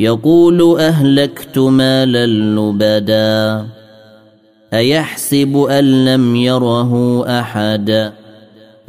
[0.00, 3.66] يقول أهلكت مالا لبدا
[4.72, 8.12] أيحسب أن لم يره أحد؟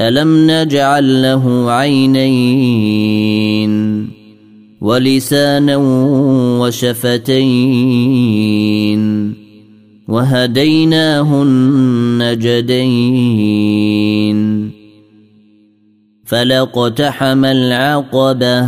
[0.01, 2.91] ألم نجعل له عينين؟
[4.81, 5.77] ولسانا
[6.61, 7.41] وشفتين؟
[10.07, 12.81] وهديناه النجدين؟
[16.25, 18.67] فلاقتحم العقبة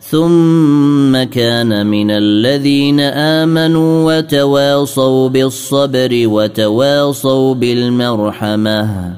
[0.00, 9.12] ثم كان من الذين آمنوا وتواصوا بالصبر وتواصوا بالمرحمة.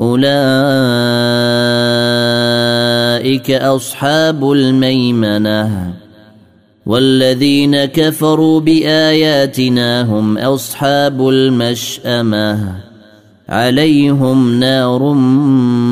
[0.00, 0.30] أولئك
[3.50, 5.94] أصحاب الميمنة.
[6.86, 12.74] والذين كفروا بآياتنا هم أصحاب المشأمة.
[13.48, 15.02] عليهم نار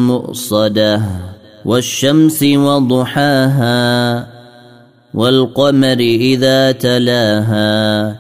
[0.06, 1.02] مؤصدة.
[1.68, 4.26] والشمس وضحاها
[5.14, 8.16] والقمر إذا تلاها